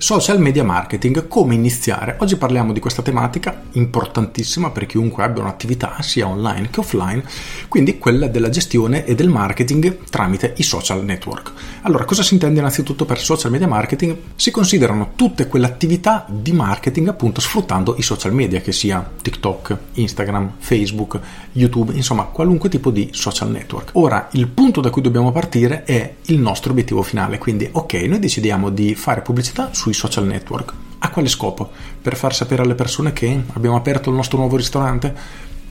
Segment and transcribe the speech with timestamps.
[0.00, 2.14] Social media marketing, come iniziare?
[2.20, 7.24] Oggi parliamo di questa tematica importantissima per chiunque abbia un'attività sia online che offline,
[7.66, 11.50] quindi quella della gestione e del marketing tramite i social network.
[11.82, 14.16] Allora, cosa si intende innanzitutto per social media marketing?
[14.36, 19.76] Si considerano tutte quelle attività di marketing appunto sfruttando i social media, che sia TikTok,
[19.94, 21.18] Instagram, Facebook,
[21.54, 23.90] YouTube, insomma qualunque tipo di social network.
[23.94, 28.20] Ora, il punto da cui dobbiamo partire è il nostro obiettivo finale, quindi ok, noi
[28.20, 30.72] decidiamo di fare pubblicità su sui social network.
[30.98, 31.70] A quale scopo?
[32.02, 35.14] Per far sapere alle persone che abbiamo aperto il nostro nuovo ristorante?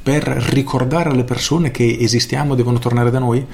[0.02, 3.46] Per ricordare alle persone che esistiamo e devono tornare da noi?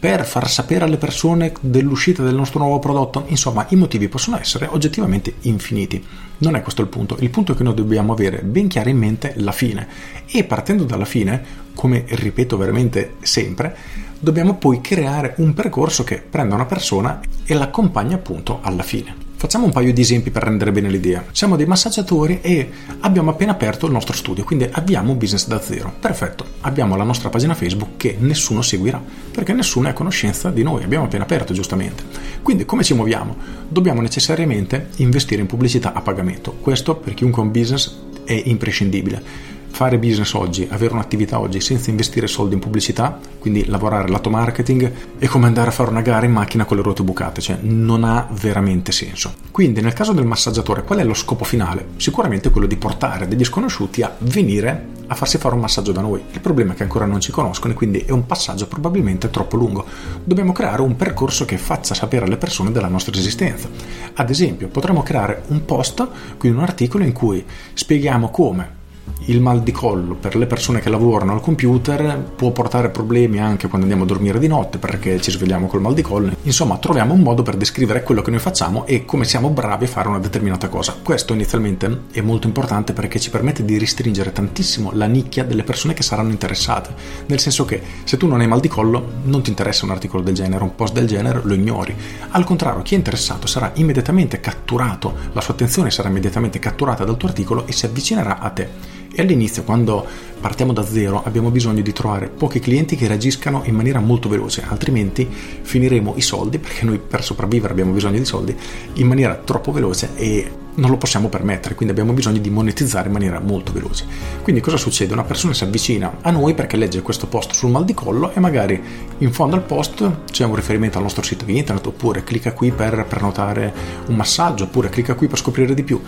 [0.00, 3.24] Per far sapere alle persone dell'uscita del nostro nuovo prodotto?
[3.28, 6.02] Insomma, i motivi possono essere oggettivamente infiniti.
[6.38, 7.16] Non è questo il punto.
[7.20, 9.86] Il punto è che noi dobbiamo avere ben chiara in mente la fine.
[10.26, 11.44] E partendo dalla fine,
[11.74, 13.76] come ripeto veramente sempre,
[14.18, 19.27] dobbiamo poi creare un percorso che prenda una persona e l'accompagna appunto alla fine.
[19.40, 21.24] Facciamo un paio di esempi per rendere bene l'idea.
[21.30, 25.60] Siamo dei massaggiatori e abbiamo appena aperto il nostro studio, quindi abbiamo un business da
[25.60, 25.94] zero.
[26.00, 30.64] Perfetto, abbiamo la nostra pagina Facebook che nessuno seguirà, perché nessuno è a conoscenza di
[30.64, 32.02] noi, abbiamo appena aperto giustamente.
[32.42, 33.36] Quindi come ci muoviamo?
[33.68, 36.54] Dobbiamo necessariamente investire in pubblicità a pagamento.
[36.54, 41.90] Questo per chiunque ha un business è imprescindibile fare business oggi, avere un'attività oggi senza
[41.90, 46.26] investire soldi in pubblicità, quindi lavorare lato marketing, è come andare a fare una gara
[46.26, 49.32] in macchina con le ruote bucate, cioè non ha veramente senso.
[49.50, 51.88] Quindi nel caso del massaggiatore qual è lo scopo finale?
[51.96, 56.22] Sicuramente quello di portare degli sconosciuti a venire a farsi fare un massaggio da noi.
[56.32, 59.56] Il problema è che ancora non ci conoscono e quindi è un passaggio probabilmente troppo
[59.56, 59.84] lungo.
[60.22, 63.68] Dobbiamo creare un percorso che faccia sapere alle persone della nostra esistenza.
[64.14, 68.77] Ad esempio, potremmo creare un post, quindi un articolo in cui spieghiamo come
[69.26, 73.68] il mal di collo per le persone che lavorano al computer può portare problemi anche
[73.68, 76.32] quando andiamo a dormire di notte perché ci svegliamo col mal di collo.
[76.42, 79.88] Insomma, troviamo un modo per descrivere quello che noi facciamo e come siamo bravi a
[79.88, 80.96] fare una determinata cosa.
[81.02, 85.94] Questo inizialmente è molto importante perché ci permette di restringere tantissimo la nicchia delle persone
[85.94, 86.94] che saranno interessate.
[87.26, 90.22] Nel senso che se tu non hai mal di collo non ti interessa un articolo
[90.22, 91.94] del genere, un post del genere, lo ignori.
[92.30, 97.16] Al contrario, chi è interessato sarà immediatamente catturato, la sua attenzione sarà immediatamente catturata dal
[97.16, 98.96] tuo articolo e si avvicinerà a te.
[99.18, 100.06] E all'inizio, quando
[100.40, 104.62] partiamo da zero, abbiamo bisogno di trovare pochi clienti che reagiscano in maniera molto veloce,
[104.64, 108.56] altrimenti finiremo i soldi, perché noi per sopravvivere abbiamo bisogno di soldi,
[108.92, 113.12] in maniera troppo veloce e non lo possiamo permettere, quindi abbiamo bisogno di monetizzare in
[113.12, 114.06] maniera molto veloce.
[114.42, 115.14] Quindi cosa succede?
[115.14, 118.38] Una persona si avvicina a noi perché legge questo post sul mal di collo e
[118.38, 118.80] magari
[119.18, 123.04] in fondo al post c'è un riferimento al nostro sito internet oppure clicca qui per
[123.08, 123.74] prenotare
[124.06, 126.00] un massaggio oppure clicca qui per scoprire di più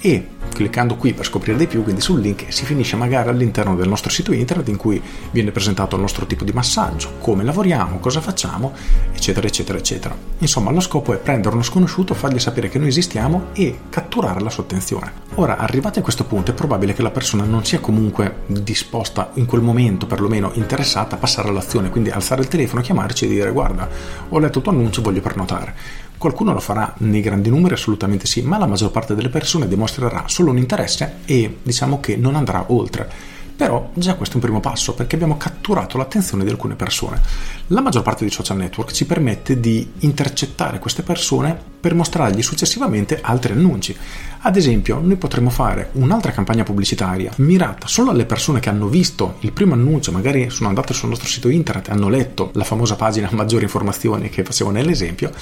[0.00, 3.88] e cliccando qui per scoprire di più, quindi sul link, si finisce magari all'interno del
[3.88, 8.20] nostro sito internet in cui viene presentato il nostro tipo di massaggio, come lavoriamo, cosa
[8.20, 8.72] facciamo,
[9.14, 10.16] eccetera, eccetera, eccetera.
[10.38, 14.50] Insomma, lo scopo è prendere uno sconosciuto, fargli sapere che noi esistiamo e catturare la
[14.50, 15.12] sua attenzione.
[15.34, 19.46] Ora, arrivati a questo punto, è probabile che la persona non sia comunque disposta, in
[19.46, 23.88] quel momento perlomeno interessata a passare all'azione, quindi alzare il telefono, chiamarci e dire guarda,
[24.28, 26.06] ho letto il tuo annuncio, voglio prenotare.
[26.18, 30.24] Qualcuno lo farà nei grandi numeri, assolutamente sì, ma la maggior parte delle persone dimostrerà
[30.26, 33.36] solo un interesse e diciamo che non andrà oltre.
[33.58, 37.20] Però già questo è un primo passo perché abbiamo catturato l'attenzione di alcune persone.
[37.68, 43.20] La maggior parte dei social network ci permette di intercettare queste persone per mostrargli successivamente
[43.20, 43.96] altri annunci.
[44.40, 49.36] Ad esempio, noi potremmo fare un'altra campagna pubblicitaria mirata solo alle persone che hanno visto
[49.40, 52.94] il primo annuncio, magari sono andate sul nostro sito internet e hanno letto la famosa
[52.94, 55.32] pagina maggiori informazioni che facevo nell'esempio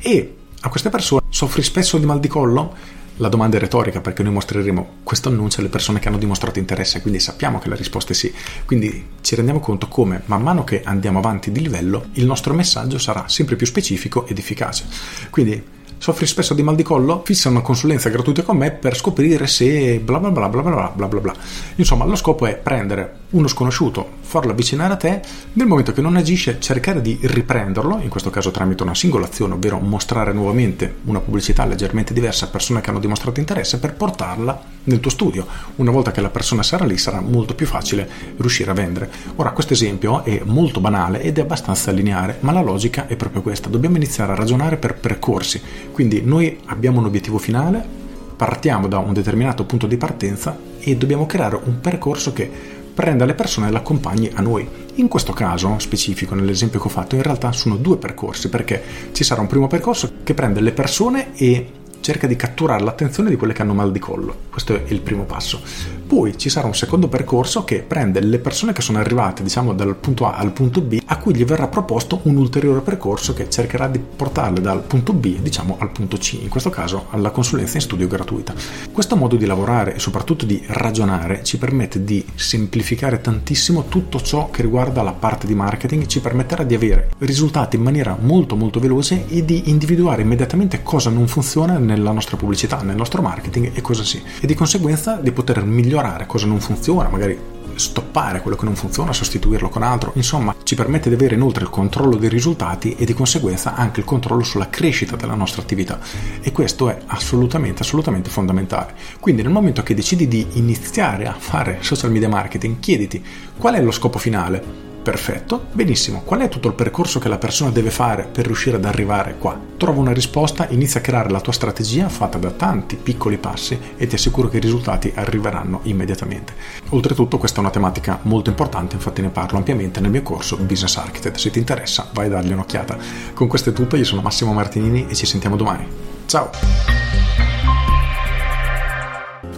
[0.00, 2.94] e a queste persone soffri spesso di mal di collo?
[3.20, 7.00] La domanda è retorica perché noi mostreremo questo annuncio alle persone che hanno dimostrato interesse,
[7.00, 8.32] quindi sappiamo che la risposta è sì.
[8.66, 12.98] Quindi ci rendiamo conto come man mano che andiamo avanti di livello il nostro messaggio
[12.98, 14.84] sarà sempre più specifico ed efficace.
[15.30, 15.62] Quindi
[15.98, 17.22] soffri spesso di mal di collo?
[17.24, 21.08] Fissa una consulenza gratuita con me per scoprire se bla bla bla bla bla bla
[21.08, 21.34] bla bla.
[21.76, 25.20] Insomma, lo scopo è prendere uno sconosciuto, farlo avvicinare a te,
[25.52, 29.54] nel momento che non agisce cercare di riprenderlo, in questo caso tramite una singola azione,
[29.54, 34.60] ovvero mostrare nuovamente una pubblicità leggermente diversa a persone che hanno dimostrato interesse per portarla
[34.84, 35.46] nel tuo studio.
[35.76, 39.10] Una volta che la persona sarà lì sarà molto più facile riuscire a vendere.
[39.36, 43.42] Ora questo esempio è molto banale ed è abbastanza lineare, ma la logica è proprio
[43.42, 43.68] questa.
[43.68, 45.62] Dobbiamo iniziare a ragionare per percorsi.
[45.92, 48.04] Quindi noi abbiamo un obiettivo finale,
[48.36, 53.34] partiamo da un determinato punto di partenza e dobbiamo creare un percorso che prenda le
[53.34, 54.66] persone e le accompagni a noi.
[54.94, 58.82] In questo caso specifico, nell'esempio che ho fatto, in realtà sono due percorsi perché
[59.12, 61.70] ci sarà un primo percorso che prende le persone e
[62.00, 64.34] cerca di catturare l'attenzione di quelle che hanno mal di collo.
[64.48, 65.60] Questo è il primo passo.
[66.06, 69.96] Poi ci sarà un secondo percorso che prende le persone che sono arrivate, diciamo, dal
[69.96, 73.88] punto A al punto B, a cui gli verrà proposto un ulteriore percorso che cercherà
[73.88, 77.82] di portarle dal punto B, diciamo, al punto C, in questo caso alla consulenza in
[77.82, 78.54] studio gratuita.
[78.92, 84.48] Questo modo di lavorare e soprattutto di ragionare ci permette di semplificare tantissimo tutto ciò
[84.50, 88.78] che riguarda la parte di marketing, ci permetterà di avere risultati in maniera molto molto
[88.78, 93.80] veloce e di individuare immediatamente cosa non funziona nella nostra pubblicità, nel nostro marketing e
[93.80, 94.22] cosa sì.
[94.40, 95.94] E di conseguenza di poter migliorare
[96.26, 101.08] cosa non funziona, magari stoppare quello che non funziona, sostituirlo con altro, insomma ci permette
[101.08, 105.16] di avere inoltre il controllo dei risultati e di conseguenza anche il controllo sulla crescita
[105.16, 105.98] della nostra attività
[106.40, 108.94] e questo è assolutamente assolutamente fondamentale.
[109.20, 113.24] Quindi nel momento che decidi di iniziare a fare social media marketing, chiediti
[113.56, 116.22] qual è lo scopo finale, Perfetto, benissimo.
[116.22, 119.56] Qual è tutto il percorso che la persona deve fare per riuscire ad arrivare qua?
[119.76, 124.08] Trova una risposta, inizia a creare la tua strategia fatta da tanti piccoli passi e
[124.08, 126.54] ti assicuro che i risultati arriveranno immediatamente.
[126.88, 130.96] Oltretutto questa è una tematica molto importante, infatti ne parlo ampiamente nel mio corso Business
[130.96, 131.36] Architect.
[131.36, 132.98] Se ti interessa vai a dargli un'occhiata.
[133.32, 135.86] Con questo è tutto, io sono Massimo Martinini e ci sentiamo domani.
[136.26, 136.50] Ciao!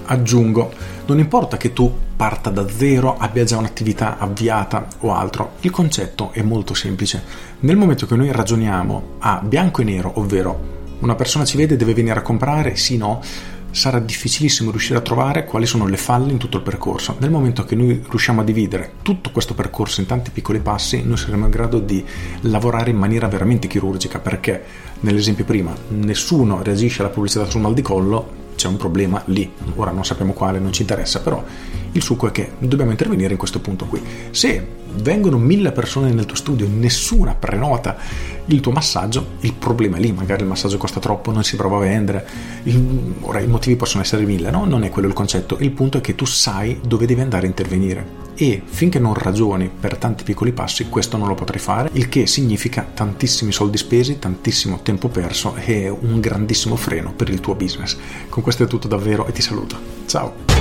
[0.04, 0.72] Aggiungo,
[1.06, 6.32] non importa che tu parta da zero, abbia già un'attività avviata o altro, il concetto
[6.32, 7.22] è molto semplice.
[7.60, 11.94] Nel momento che noi ragioniamo a bianco e nero, ovvero una persona ci vede deve
[11.94, 13.22] venire a comprare, sì no,
[13.70, 17.14] sarà difficilissimo riuscire a trovare quali sono le falle in tutto il percorso.
[17.20, 21.18] Nel momento che noi riusciamo a dividere tutto questo percorso in tanti piccoli passi, noi
[21.18, 22.04] saremo in grado di
[22.40, 24.60] lavorare in maniera veramente chirurgica, perché
[25.02, 29.92] nell'esempio prima nessuno reagisce alla pubblicità sul mal di collo, c'è un problema lì, ora
[29.92, 31.42] non sappiamo quale, non ci interessa, però
[31.92, 34.02] il succo è che dobbiamo intervenire in questo punto qui.
[34.30, 34.66] Se
[34.96, 37.96] vengono mille persone nel tuo studio e nessuna prenota
[38.46, 41.76] il tuo massaggio, il problema è lì, magari il massaggio costa troppo, non si prova
[41.76, 42.26] a vendere,
[42.64, 44.64] il, ora i motivi possono essere mille, no?
[44.64, 47.48] Non è quello il concetto, il punto è che tu sai dove devi andare a
[47.48, 52.08] intervenire e finché non ragioni per tanti piccoli passi questo non lo potrai fare, il
[52.08, 57.56] che significa tantissimi soldi spesi, tantissimo tempo perso e un grandissimo freno per il tuo
[57.56, 57.96] business.
[58.28, 59.76] Con questo è tutto davvero e ti saluto.
[60.06, 60.57] Ciao!